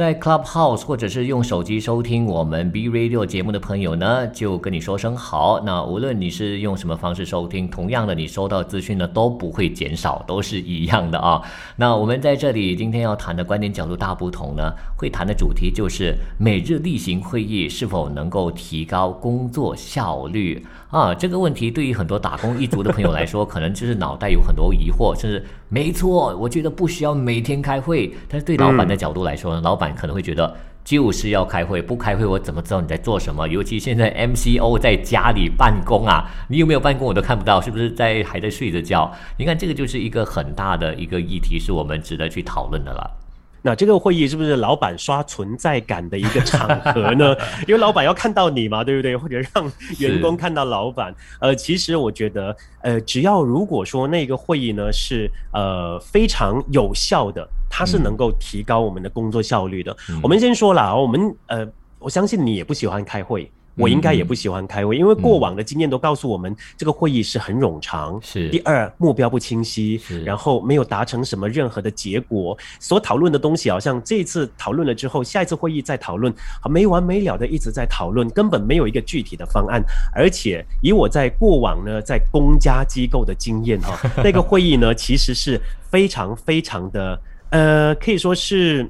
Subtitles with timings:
[0.00, 5.60] 在 Clubhouse 或者是用手机收听我们 B Radio 节目的朋友呢，就跟你说声好。
[5.62, 11.42] 那无论你是用什么方式收听，同样的你收到资讯呢都不会减少，都是一样的啊。
[11.76, 21.14] 那我们在这里今天要谈的观点角度大不同呢，会谈的主题就是每日例行会议是否能够提高工作效率啊？
[21.14, 28.10] 这个问题对于很多打工一族的朋友来说， 可能就是脑袋有很多疑惑，甚至没错，我觉得不需要每天开会。
[28.30, 33.46] 但是对老板的角度来说呢，老板可能会觉得就是要开会，不开会我怎么知道你在做什么？
[33.48, 39.12] 尤其现在 MCO 在家里办公啊，你有没有办公我都看不到，是不是在还在睡着觉？
[39.38, 43.19] 你看这个就是一个很大的一个议题，是我们值得去讨论的了。
[43.62, 47.36] 那这个会议是不是老板刷存在感的一个场合呢？
[47.68, 49.16] 因为老板要看到你嘛，对不对？
[49.16, 51.14] 或者让员工看到老板。
[51.40, 57.46] 呃，其实我觉得，呃，只要如果说那个会议呢是呃非常有效的。
[57.72, 59.96] 它是能够提高我们的工作效率的。
[60.20, 61.64] 我们先说了，我们呃，
[62.00, 63.48] 我相信你也不喜欢开会，
[63.80, 68.20] 我应该也不喜欢开会，因为过往的经验都告诉我们，这个会议是很冗长。
[68.22, 68.48] 是。
[68.50, 76.32] 第二，目标不清晰，然后没有达成什么任何的结果，所讨论的东西好像这次讨论了之后，下一次会议再讨论，
[76.68, 79.82] 没完没了的一直在讨论，根本没有一个具体的方案。
[80.14, 87.20] 而且以我在过往呢，在公家机构的经验哈，那个会议呢，其实是非常非常的。
[87.50, 88.88] 呃，可以说是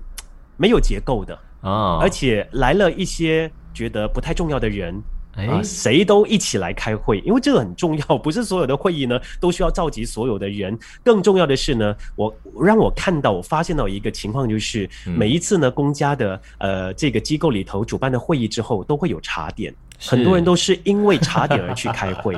[0.59, 5.03] 没有结构的啊，而且来了一些觉得不太重要的人，
[5.35, 10.79] 哎，谁都一起来开会，因为这个很重要， 不是所有的会议呢都需要召集所有的人。
[11.05, 19.75] 更重要的是呢，我让我看到，我发现到一个情况，就是每一次呢，公家的呃这个机构里头主办的会议之后，都会有茶点。
[20.03, 22.35] 很多人都是因为茶点而去开会，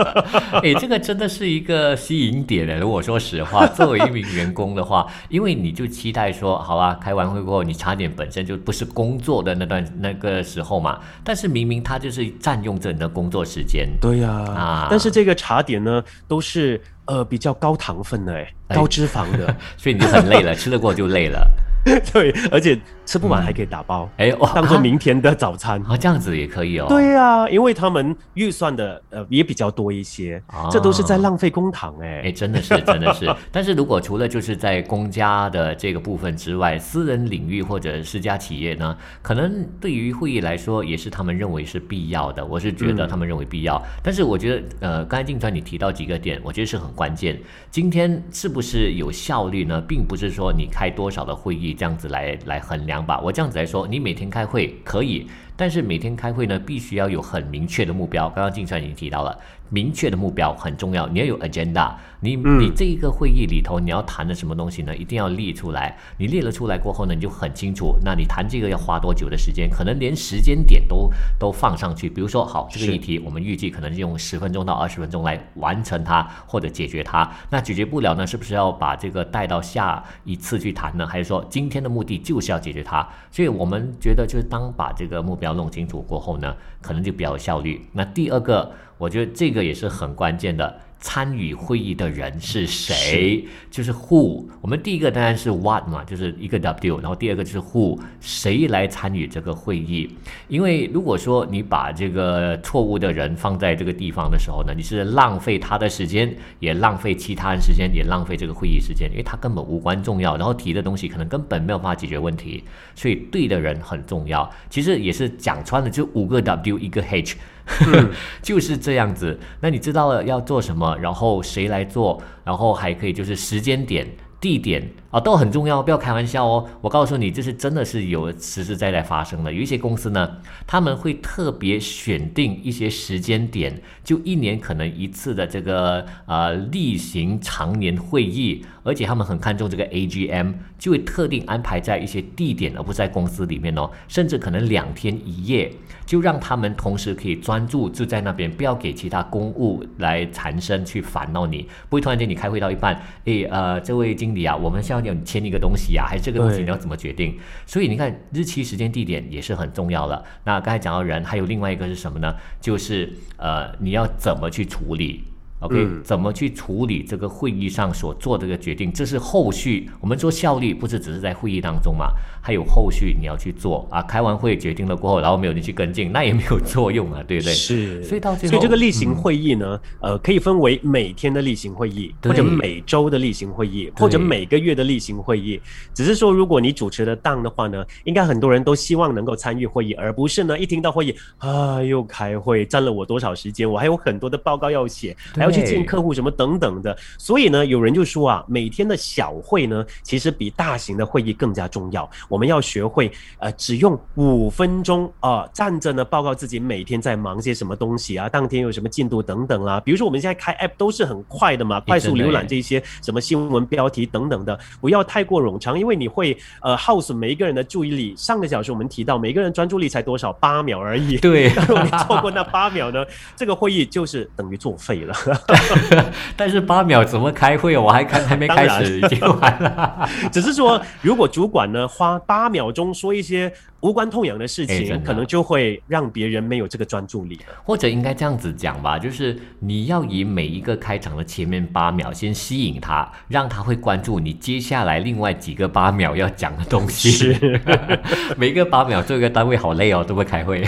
[0.62, 2.78] 哎，这个真的是一个吸引点的。
[2.78, 10.98] 如果说实话，作为一名员工的话，因为你就期待说，好吧，开完会过后，你茶点本身就不是工作的那段那个时候嘛。
[11.22, 13.88] 但是明明他就是占用着你的工作时间。
[14.00, 21.46] 对呀，啊，但是这个茶点呢，都是呃比较高糖分的，哎，高脂肪的， 所以你就很累了，吃得过就累了。
[22.14, 26.86] 对，而且吃不完还可以打包，哎，当做明天的早餐啊，这样子也可以哦。
[26.88, 33.32] 对呀，因为他们预算的呃也比较多一些，这都是在浪费公帑哎，哎，真的是真的是。
[33.52, 42.44] 但是如果除了就是在公家的这个部分之外，私人领域或者私家企业呢，可能对于会议来说也是他们认为是必要的。
[42.44, 47.38] 我是觉得他们认为必要，但是我觉得呃，刚才静川你提到几个点，我觉得是很关键。
[47.70, 49.80] 今天是不是有效率呢？
[49.86, 51.74] 并不是说你开多少的会议。
[51.74, 53.18] 这样子来来衡量吧。
[53.20, 58.28] 我这样子来说，你每天开会可以，但是每天开会呢，必须要有很明确的目标。
[58.28, 59.38] 刚刚金川已经提到了。
[59.70, 61.94] 明确的目标很重要，你要有 agenda。
[62.20, 64.96] 你你这一个会议里头你要谈的什么东西呢？
[64.96, 65.94] 一定要列出来。
[66.16, 67.98] 你列了出来过后呢，你就很清楚。
[68.02, 69.68] 那你谈这个要花多久的时间？
[69.68, 72.08] 可能连时间点都都放上去。
[72.08, 77.30] 比如说，好，这个议题我们预计可能用十分钟到二十分钟来完成它或者解决它。
[77.50, 81.06] 那解决不了呢，是不是要把这个带到下一次去谈呢？
[81.06, 83.06] 还是说今天的目的就是要解决它？
[83.30, 87.86] 所以我们觉得，就是当把这个目标弄清楚过后呢，可能就比较有效率。
[87.92, 88.72] 那第二个。
[88.98, 90.80] 我觉得这个也是很关键的。
[91.00, 93.44] 参与会议的人是谁？
[93.70, 94.42] 就是 who。
[94.62, 96.98] 我们第一个当然是 what 嘛，就是一个 w。
[96.98, 100.08] 然后第二个就是 who，谁来参与这个会议？
[100.48, 110.38] 因为如果说你把这个错误的人放在这个地方的时候呢，你是浪费他的时间，也浪费其他人时间，也浪费这个会议时间，因为他根本无关重要。
[110.38, 112.64] 然后提的东西可能根本没有办法解决问题。
[112.94, 114.50] 所以对的人很重要。
[114.70, 117.36] 其实也是讲穿了，就五个 w 一个 h。
[118.42, 119.38] 就是这样子。
[119.60, 124.06] 那你知道了要做什么，然后谁来做，然后还可以就是时间点、
[124.40, 126.68] 地点啊，都很重要，不要开玩笑哦。
[126.80, 129.52] 我告诉你，这是真的是有实实在在发生的。
[129.52, 138.64] 有一些公司呢，他们会特别选定一些时间点，就一年可能一次的这个呃例行常年会议。
[138.82, 143.88] 而且他们很看重这个 AGM，就会特定安排在一些地点，而不是在公司里面哦。
[144.08, 145.72] 甚至可能两天一夜，
[146.04, 151.66] 就让他们同时可以专注就在那边，不要给其他公务来缠身去烦恼你。
[151.88, 157.38] 不会突然间你开会到一半，诶，呃，这位经理啊，我们需要你签一个东西啊，还是这个东西你要怎么决定？
[157.66, 160.24] 所以你看日期、时间、地点也是很重要的。
[160.44, 162.34] 那刚才讲到人，还有另外一个是什么呢？
[162.60, 165.24] 就是呃，你要怎么去处理？
[165.64, 168.92] OK，、嗯怎么去处理这个会议上所做的这个决定？
[168.92, 172.12] 这是后续我们说效率不是只是在会议当中嘛，
[172.42, 174.02] 还有后续你要去做啊。
[174.02, 177.52] 开完会决定了过后，然后没有人去跟进，那也没有作用啊，对不对？
[177.52, 185.60] 是，所以到最后，所以这个例行会议呢，呃，可以分为每天的例行会议，或者每周的例行会议，或者每个月的例行会议。
[185.94, 196.96] 只是说，如果你主持的当的话呢，应该很多人都希望能够参与会议，而不是呢一听到会议啊又开会，占了我多少时间，我还有很多的报告要写，还要去见客户什么等等的。
[197.18, 202.08] 所以呢，有人就说啊，每天的小会呢，其实比大型的会议更加重要。
[202.28, 209.80] 我们要学会呃，只用五分钟啊、站着呢报告自己每天在忙些什么东西啊，当天有什么进度等等啊。
[209.80, 218.14] 比如说我们现在开 app 都是很快的嘛，快速浏览这些什么新闻标题等等的，不要太过冗长，因为你会呃耗损每一个人的注意力。
[218.16, 221.16] 上个小时我们提到，每个人专注力才多少八秒而已。
[221.18, 223.04] 对， 如果你错过那八秒呢，
[223.36, 225.14] 这个会议就是等于作废了。
[226.36, 227.76] 但是八秒怎么开会？
[227.76, 230.08] 我还开还没开始，已经完了。
[230.32, 233.52] 只是说，如果主管呢花八秒钟说一些
[233.84, 237.38] 无关痛痒的事情，可能就会让别人没有这个专注力。
[237.62, 247.10] 或者应该这样子讲吧，就是你要以每一个开场的前面八秒先吸引他，让他会关注你接下来另外几个八秒要讲的东西。
[247.10, 247.60] 是，
[248.38, 250.66] 每个八秒做一个单位好累哦，都会开会。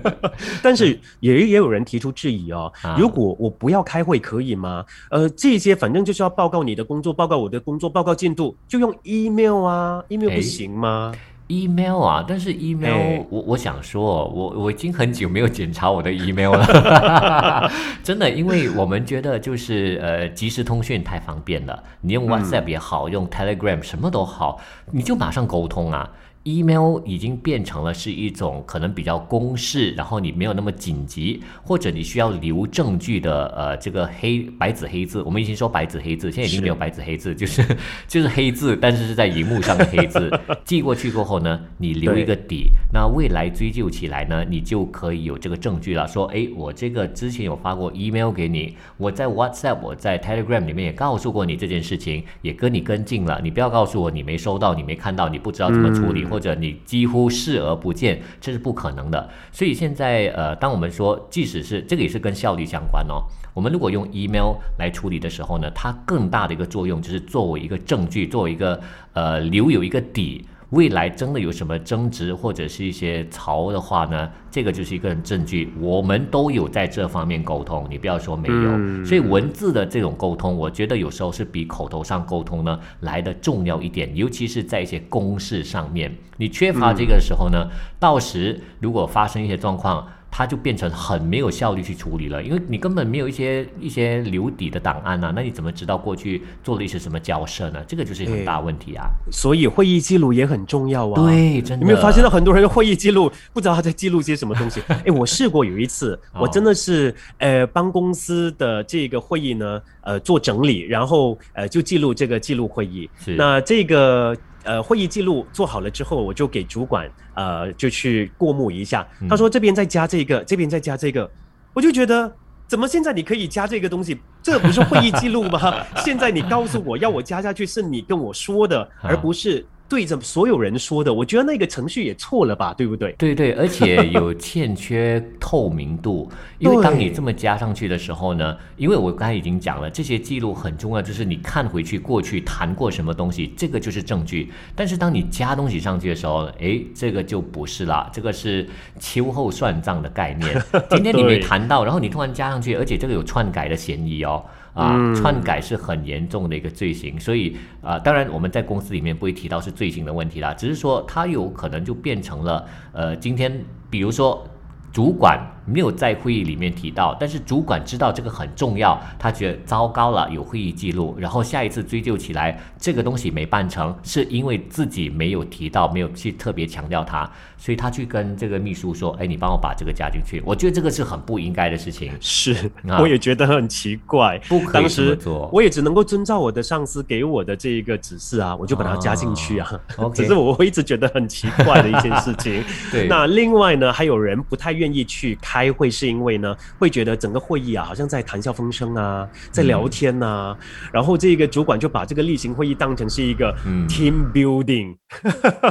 [0.62, 4.84] 但是也也有人提出质疑哦啊，如果我不要开会可以吗？
[5.10, 11.10] 呃，这些反正就是要报告你的工作，报告我的工作，报告进度，就用 email 啊，email 哎不行吗？
[11.50, 17.70] Email 啊，但是 email、哎我我想说，我我已经很久没有检查我的 email 了，
[18.02, 24.60] 真的，因为我们觉得就是呃，即时通讯太方便了，你用 WhatsApp 也好，用 Telegram 什么都好，
[24.92, 26.08] 你就马上沟通啊。
[26.44, 37.62] Email 已经变成了是一种可能比较公式，然后你没有那么紧急，或者你需要留证据的呃这个黑白纸黑字，我们以前说白纸黑字，现在已经没有白纸黑字，就是
[38.08, 40.30] 就是黑字，但是是在荧幕上的黑字，
[40.64, 59.28] 寄过去过后呢，你留一个底，那未来追究起来呢，你就可以有这个证据了，说哎，我这个之前有发过 email 给你，我在 WhatsApp 我在 Telegram 里面也告诉过你这件事情，也跟你跟进了，你不要告诉我你没收到，你没看到，你不知道怎么处理，或者你几乎视而不见，这是不可能的。
[59.50, 63.24] 所以现在呃，当我们说，即使是这个也是跟效率相关哦。
[63.52, 68.80] 我们如果用 email 来处理的时候呢，它更大的一个作用就是作为一个证据，作为一个
[69.12, 70.46] 呃留有一个底。
[70.70, 78.54] 未来真的有什么争执或者是一些潮的话呢，这个就是一个证据，我们都有在这方面沟通，你不要说没有。
[78.54, 87.68] 嗯所以文字的这种沟通，我觉得有时候是比口头上沟通呢来的重要一点，尤其是在一些公事上面，你缺乏这个的时候呢，
[87.98, 90.06] 到时如果发生一些状况。
[90.30, 97.82] 它就变成很没有效率去处理了，因为你根本没有一些一些留底的档案啊，那你怎么知道过去做了一些什么交涉呢？
[97.86, 99.06] 这个就是很大问题啊。
[99.30, 101.14] 所以会议记录也很重要啊。。
[101.14, 101.84] 对，真的。
[101.84, 104.80] 你没有发现到很多人的会议记录不知道他在记录些什么东西？
[105.04, 113.10] 哎，我试过有一次，哦我真的是呃帮公司的这个会议呢呃做整理，然后呃就记录这个记录会议。
[113.18, 119.06] 是那这个呃会议记录做好了之后，我就给主管呃就去过目一下。
[119.20, 121.30] 嗯他说这边再加这个，这边再加这个，
[121.72, 122.32] 我就觉得。
[122.70, 124.16] 怎么现在你可以加这个东西？
[124.40, 125.84] 这不是会议记录吗？
[126.04, 131.12] 现在你告诉我要我加下去，是你跟我说的，而不是对着所有人说的。
[131.12, 133.12] 我觉得那个程序也错了吧，对不对？
[133.18, 136.30] 对对，而且有欠缺透明度，
[136.60, 144.52] 因为当你这么加上去的时候呢，因为我刚才已经讲了，这些记录很重要，就是你看回去过去谈过什么东西，这个就是证据。
[144.76, 148.68] 但是当你加东西上去的时候，诶，这个就不是啦，这个是
[149.00, 150.62] 秋后算账的概念。
[150.88, 154.44] 今天你没谈到，然后你突然加上去，而且这个有篡改的嫌疑哦。
[154.74, 155.14] 啊，嗯。
[155.14, 164.46] 篡改是很严重的一个罪行，所以啊、当然我们在公司里面不会提到是罪行的问题啦，只是说它有可能就变成了呃，今天比如说
[164.92, 165.38] 主管
[165.70, 182.52] 没有在会议里面提到，但是主管知道这个很重要，他觉得糟糕了，有会议记录，然后下一次追究起来，这个东西没办成，是因为自己没有提到，没有去特别强调它，所以他去跟这个秘书说，哎，你帮我把这个加进去，我觉得这个是很不应该的事情，是，
[182.88, 184.38] 啊我也觉得很奇怪。
[184.48, 185.48] 不可以这么当时做。
[185.52, 189.70] 我也只能够遵照我的上司给我的这一个指示啊，我就把它加进去啊。
[190.14, 192.62] 只是我会一直觉得很奇怪的一件事情。
[192.90, 200.56] 对那另外呢，还有人不太愿意去开开会，是因为呢会觉得整个会议啊好像在谈笑风生啊，在聊天呐、
[200.90, 203.86] 然后这个主管就把这个例行会议当成是一个嗯。
[203.86, 204.96] team building，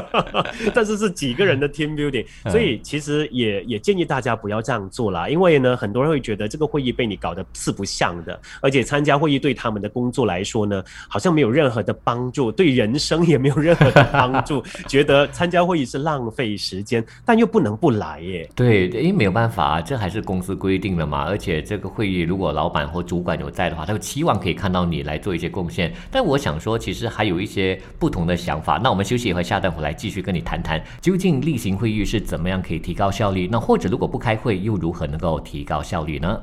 [0.75, 2.51] 但是是几个人的 team building，嗯。
[2.51, 18.49] 所以其实也也建议大家不要这样做啦，因为呢很多人会觉得这个会议被你搞得四不像的，而且参加会议对他们的工作来说呢，好像没有任何的帮助，对人生也没有任何的帮助， 觉得参加会议是浪费时间，但又不能不来耶。
[18.53, 21.25] 对，因为没有办法啊，这还是公司规定的嘛。
[21.25, 25.93] 而且这个会议如果老板或主管有在的话，他会期望可以看到你来做一些贡献。
[26.09, 28.79] 但我想说，其实还有一些不同的想法。
[28.83, 33.47] 那我们休息一会，下段回来继续跟你谈谈，究竟例行会议是怎么样可以提高效率？
[33.51, 36.41] 那或者如果不开会，又如何能够提高效率呢？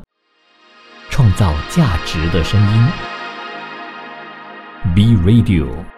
[1.11, 2.87] 创造价值的声音
[4.95, 5.96] ，B Radio。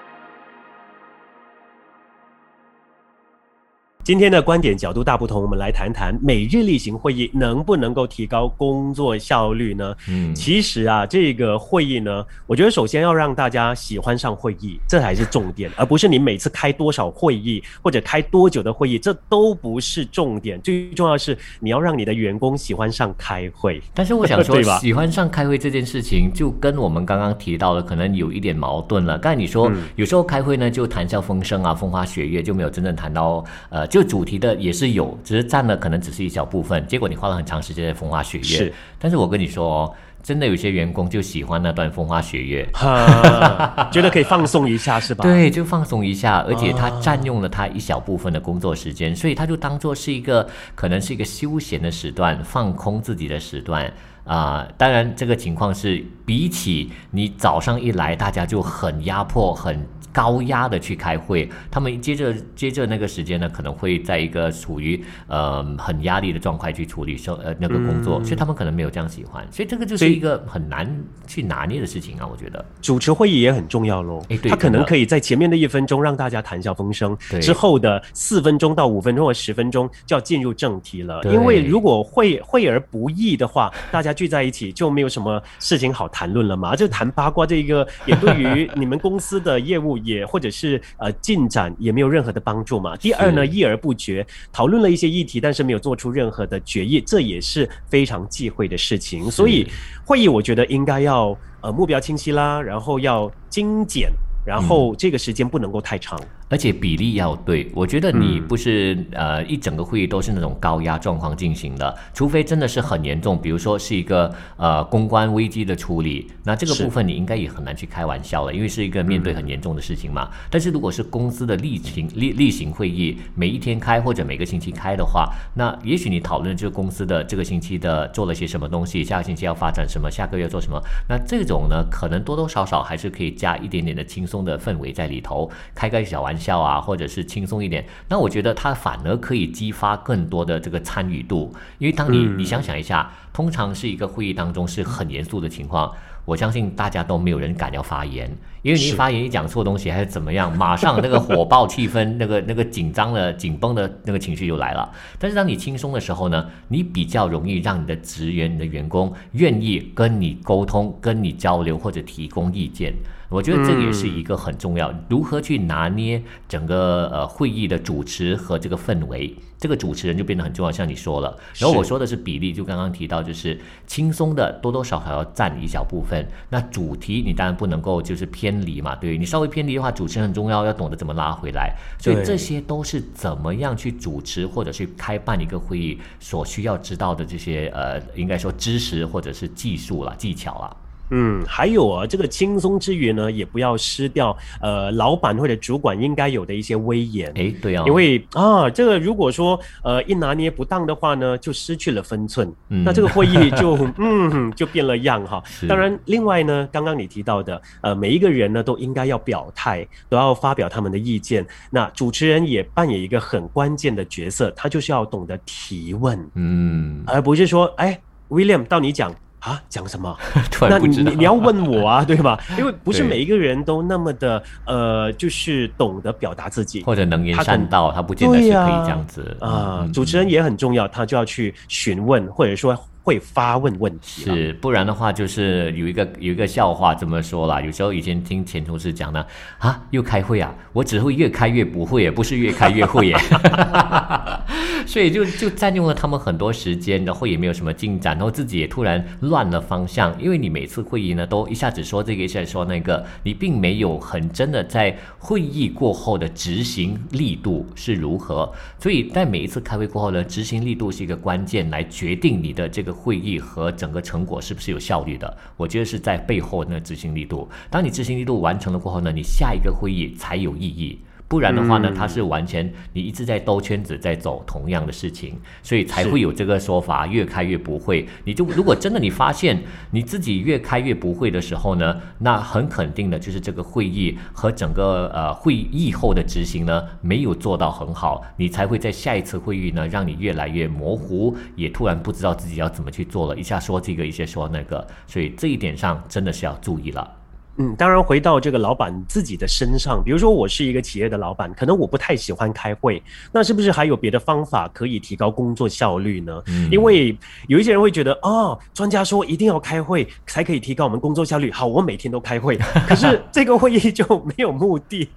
[4.09, 9.95] 今天的观点角度大不同，我们来谈谈每日例行会议能不能够提高工作效率呢？
[10.09, 20.59] 嗯其实啊，这个会议呢，我觉得首先要让大家喜欢上会议，这才是重点，而不是你每次开多少会议或者开多久的会议，这都不是重点。
[20.63, 23.79] 最重要的是你要让你的员工喜欢上开会。
[23.93, 29.19] 但是我想说 喜欢上开会这件事情，就跟我们刚刚提到的可能有一点矛盾了。
[29.19, 38.45] 刚才你说，嗯有时候开会呢就谈笑风生啊，风花雪月，就没有真正谈到呃，就主题的也是有，只是占了可能只是一小部分，结果你花了很长时间在风花雪月。
[38.45, 42.69] 是，但是我跟你说哦，真的有些员工就喜欢那段风花雪月。
[43.91, 53.93] 觉得可以放松一下是吧？，对，就放松一下，而且他啊占用了他一小部分的工作时间，所以他就当做是一个可能是一个休闲的时段，放空自己的时段。
[54.25, 70.89] 啊、当然，这个情况是比起你早上一来，大家就很压迫、很高压的去开会，他们接着接着那个时间呢，可能会在一个处于呃很压力的状态去处理生呃那个工作，所以他们可能没有这样喜欢，所以这个就是一个很难
[71.27, 72.65] 去拿捏的事情啊，我觉得。
[72.81, 81.21] 主持会议也很重要喽他可能可以在前面的一分钟让大家谈笑风生对，之后的四分钟到五分钟或十分钟就要进入正题了。
[81.25, 86.75] 因为如果会会而不议的话，大家聚在一起就没有什么事情好谈论了嘛。
[86.75, 92.97] 就谈八卦这一个，也对于你们公司的业务也或者是呃进展也没有任何的帮助嘛。
[92.97, 99.31] 第二呢，议而不决，讨论了一些议题，但是没有做出任何的决议，这也是非常忌讳的事情。
[99.31, 99.67] 所以
[100.05, 104.11] 会议我觉得应该要呃目标清晰啦，然后要精简，
[104.45, 106.21] 然后这个时间不能够太长。
[106.49, 108.49] 而且比例要对，我觉得你嗯。
[108.49, 120.31] 不是、呃一整个会议都是那种高压状况进行的，除非真的是很严重，比如说是一个呃公关危机的处理，那这个部分你应该也很难去开玩笑了，因为是一个面对很严重的事情嘛。
[120.51, 137.85] 但是如果是公司的例行例例行会议，每一天开或者每个星期开的话，那也许你讨论这个公司的这个星期的做了些什么东西，下个星期要发展什么，下个月做什么，那这种呢，可能多多少少还是可以加一点点的轻松的氛围在里头，开个小玩笑啊，或者是轻松一点。
[138.09, 145.93] 那我觉得它反而可以激发更多的这个参与度，因为当你、嗯你想想一下，通常是一个会议当中是很严肃的情况。
[146.25, 148.31] 我相信大家都没有人敢要发言，
[148.61, 154.93] 因为你一发言一讲错东西还是怎么样，马上那个火爆气氛， 那个那个紧张的紧绷的那个情绪就来了。
[155.19, 162.93] 但是当你轻松的时候呢，你比较容易让你的职员、你的员工愿意跟你沟通、跟你交流或者提供意见。
[163.31, 170.73] 我觉得这也是一个很重要，如何去拿捏整个呃会议的主持和这个氛围，这个主持人就变得很重要。
[170.73, 190.75] 像你说了，然后我说的是比例，就刚刚提到就是轻松的多多少少要占一小部分，那主题你当然不能够就是偏离嘛，对你稍微偏离的话，主持人很重要，要懂得怎么拉回来，所以这些都是怎么样去主持或者去开办一个会议所需要知道的这些呃，应该说知识或者是技术啦、技巧啦。
[191.11, 197.31] 嗯，还有啊，这个轻松之余呢，也不要失掉呃老板或者主管应该有的一些威严。
[197.35, 205.67] 诶，对啊、因为啊，这个如果说呃一拿捏不当的话呢，就失去了分寸，嗯那这个会议就 嗯就变了样哈是。
[205.67, 211.47] 当然，另外呢，刚刚你提到的，呃，每一个人呢都应该要表态，都要发表他们的意见。
[211.71, 217.99] 那主持人也扮演一个很关键的角色，他就是要懂得提问，嗯，而不是说，哎
[218.29, 219.15] ，William 到你讲。
[219.41, 220.17] 啊，讲什么？
[220.51, 222.39] 突那你然不知道你你要问我啊， 对吧？
[222.59, 226.83] 因为不是每一个人都那么的呃，就是懂得表达自己。
[226.83, 232.77] 或者能言善道，他不见得是可以这样子啊，嗯主持人也很重要，他就要去询问，或者说
[233.09, 234.25] 会发问问题。
[234.25, 237.59] 是，不然的话就是有一个有一个笑话这么说啦。
[237.59, 239.25] 有时候以前听前同事讲呢，
[239.57, 243.17] 啊，又开会啊，我只会越开越不会，也不是越开越会耶。
[244.87, 250.15] 所以就就占用了他们很多时间，然后也没有什么进展，然后自己也突然乱了方向。
[250.21, 258.53] 因为你每次会议呢，都一下子说这个，一下子说那个，你并没有很真的在会议过后的执行力度是如何。
[258.79, 265.37] 所以在每一次开会过后呢，执行力度是一个关键，来决定你的这个会议和整个成果是不是有效率的。
[265.57, 267.49] 我觉得是在背后那执行力度。
[267.71, 270.99] 当你执行力度完成了过后呢，你下一个会议才有意义。
[271.29, 278.09] 不然的话呢，它是完全你一直在兜圈子，在走同样的事情，所以才会有这个说法，越开越不会。
[278.25, 297.18] 你就如果真的你发现你自己越开越不会的时候呢，那很肯定的就是这个会议和整个呃会议后的执行呢没有做到很好，你才会在下一次会议呢让你越来越模糊，也突然不知道自己要怎么去做了，一下说这个，一下说那个，所以这一点上真的是要注意了。
[297.59, 306.41] 嗯，当然回到这个老板自己的身上，比如说我是一个企业的老板，可能我不太喜欢开会，那是不是还有别的方法可以提高工作效率呢？
[306.47, 307.17] 嗯，因为
[307.49, 315.09] 有一些人会觉得，哦，专家说一定要开会才可以提高我们工作效率，好，我每天都开会， 可是这个会议就没有目的，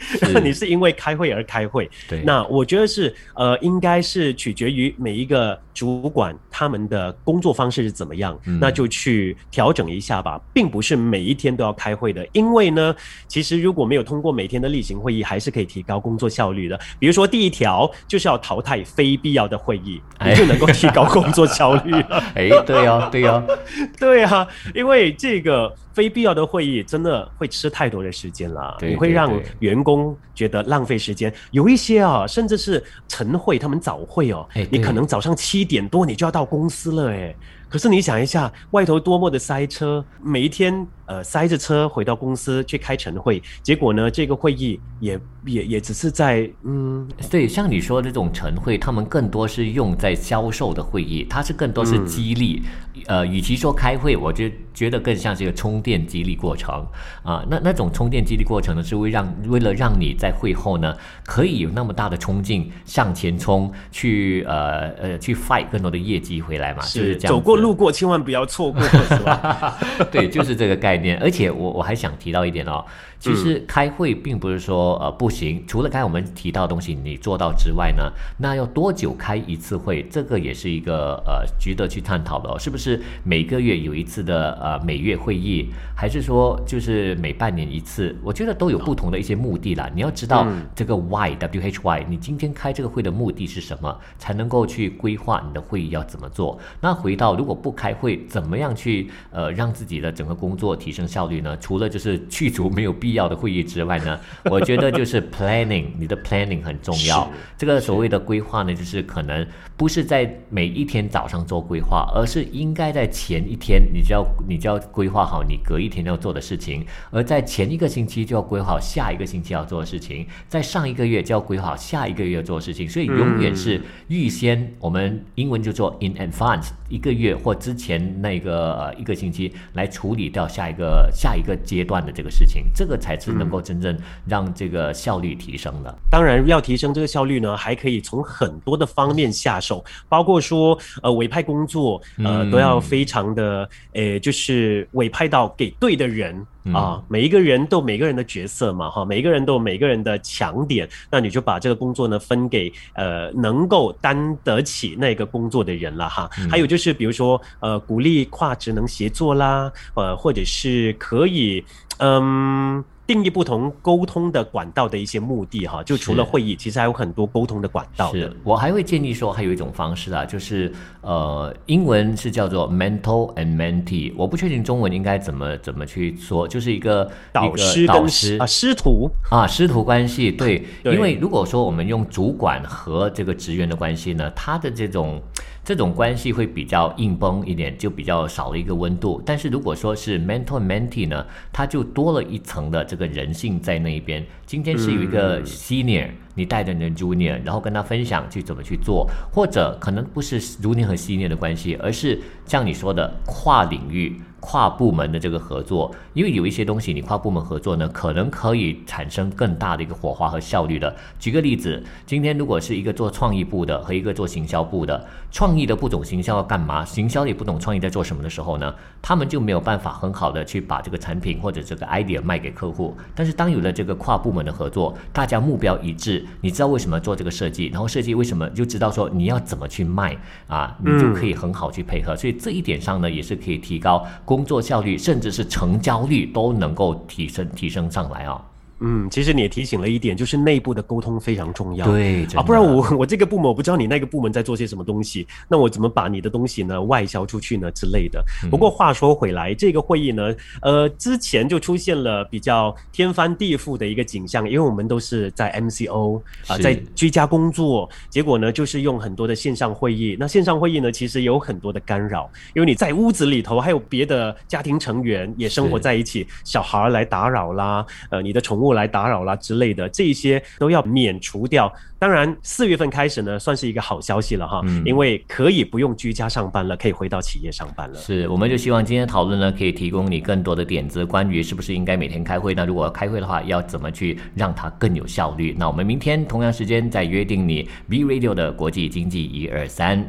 [0.43, 12.27] 你是因为开会而开会，对，那我觉得是呃，应该是取决于每一个主管他们的工作方式是怎么样，那就去调整一下吧，并不是每一天都要开会的。
[12.31, 12.95] 因为呢，
[13.27, 16.79] 其实如果没有通过每天的例行会议，还是可以提高工作效率的。
[16.99, 22.23] 比如说，第一条就是要淘汰非必要的会议，你就能够提高工作效率了。
[22.35, 23.43] 哎，对呀，对呀，
[23.99, 31.33] 对啊，因为这个非必要的会议真的会吃太多的时间了，你会让员工觉得浪费时间。
[31.51, 37.35] 有一些啊，甚至是晨会，他们早会哦，你可能早上七点多你就要到公司了，哎。
[37.69, 52.61] 可是你想一下，外头多么的塞车，每一天呃塞着车回到公司去开晨会，结果呢，这个会议也也也只是在嗯，对，像你说的这种晨会，他们更多是用在销售的会议，它是更多是激励，
[53.07, 56.85] 呃，与其说开会，我就觉得更像是一个充电激励过程
[57.23, 57.43] 啊。
[57.49, 60.93] 那那种充电激励过程呢，是为让为了让你在会后呢，
[61.25, 67.33] 可以有那么大的冲劲向前冲，去呃呃去 fight 更多的业绩回来嘛，就是这样。
[67.33, 67.61] 走过。
[67.61, 69.77] 路过千万不要错过，是吧？
[70.11, 71.15] 对，就是这个概念。
[71.19, 72.83] 而且我我还想提到一点哦。
[73.19, 80.01] 其实开会并不是说呃不行，除了刚才我们提到的东西你做到之外呢，那要多久开一次会？
[80.09, 82.57] 这个也是一个呃值得去探讨的哦。
[82.57, 88.15] 是不是每个月有一次的呃每月会议，还是说就是每半年一次？
[88.23, 89.87] 我觉得都有不同的一些目的啦。
[89.93, 96.57] 你要知道这个 why w h y，你今天开这个会的目的是什么，才能够去规划你的会议要怎么做。
[96.79, 101.55] 那回到如果不开会，怎么样去呃让自己的整个工作提升效率呢？
[101.57, 104.17] 除了就是去除没有必必要的会议之外呢，
[104.49, 107.29] 我觉得就是 planning，你的 planning 很重要。
[107.57, 122.87] 这个所谓的规划呢，就是可能不是在每一天早上做规划，而是应该在前一天，你就要你就要规划好你隔一天要做的事情，而在前一个星期就要规划下一个星期要做的事情，在上一个月就要规划下一个月要做的事情。
[122.87, 133.01] 所以永远是预先，我们英文就做 in advance，一个月或之前那个呃一个星期来处理掉下一个下一个阶段的这个事情，这个。
[133.01, 133.97] 才是能够真正
[134.27, 135.91] 让这个效率提升的。
[136.11, 147.01] 当然，要提升这个效率呢，还可以从很多的方面下手，包括说，呃，委派工作，呃，都要非常的，呃，就是委派到给对的人啊。
[147.07, 156.29] 每一个人都每个人的角色嘛，哈，每一个人都有每个人的强点，那你就把这个工作呢分给呃能够担得起那个工作的人了哈。
[156.49, 161.63] 还有就是，比如说，呃，鼓励跨职能协作啦，呃，或者是可以。
[162.03, 168.09] 嗯，定义不同沟通的管道的一些目的哈，就除了会议，其实还有很多沟通的管道。
[168.13, 170.71] 是我还会建议说，还有一种方式啊，就是
[171.01, 180.31] 呃，英文是叫做 mentor and mentee，我不确定中文应该怎么怎么去说，就是一个导师导师啊师徒啊师徒关系。
[180.31, 185.21] 对，因为如果说我们用主管和这个职员的关系呢，他的这种。
[185.63, 189.21] 这种关系会比较硬绷一点，就比较少了一个温度。
[189.23, 194.25] 但是如果说是 mentor mentee 呢，它就多了一层的这个人性在那一边。
[194.45, 204.19] 今天是有一个 senior，你带着你的 junior，然后跟他分享去怎么去做，或者可能不是 junior 和 senior 的关系，而是像你说的跨领域。
[204.41, 210.93] 跨部门的这个合作，因为有一些东西你跨部门合作呢，可能可以产生更大的一个火花和效率的。
[211.19, 222.97] 举个例子，今天如果是一个做创意部的和一个做行销部的，创意的不懂行销要干嘛，行销也不懂创意在做什么的时候呢，他们就没有办法很好的去把这个产品或者这个 idea 卖给客户。
[223.13, 232.15] 但是当有了这个跨部门的合作，大家目标一致，你知道为什么做这个设计，然后设计为什么就知道说你要怎么去卖啊，你就可以很好去配合。
[232.15, 234.03] 所以这一点上呢，也是可以提高。
[234.31, 238.41] 工作效率，甚至是成交率都能够提升提升上来啊。
[238.83, 241.85] 嗯，其实你也提醒了一点，就是内部的沟通非常重要。
[241.85, 248.23] 对啊，不然我我这个部门我不知道你那个部门在做些什么东西，那我怎么把你的东西呢外销出去呢之类的。
[248.49, 260.17] 不过话说回来，这个会议呢，呃，之前就出现了比较天翻地覆的一个景象，因为我们都是在 MCO 啊，在居家工作，结果呢就是用很多的线上会议。
[260.19, 268.70] 那线上会议呢，其实有很多的干扰，因为你在屋子里头还有别的家庭成员也生活在一起，小孩来打扰啦，呃，你的宠物。
[268.73, 271.71] 来打扰啦之类的，这些都要免除掉。
[271.99, 277.99] 当然，四月份开始呢，算是一个好消息了哈，因为可以不用居家上班了，可以回到企业上班了。
[277.99, 282.65] 是，我们就希望今天讨论呢，可以提供你更多的点子，关于是不是应该每天开会呢？
[282.65, 285.55] 如果要开会的话，要怎么去让它更有效率？
[285.59, 290.03] 那我们明天同样时间再约定你 B Radio 的国际经济一二三，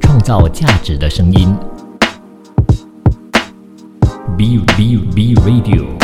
[0.00, 1.54] 创造价值的声音
[4.38, 5.97] ，B B B Radio。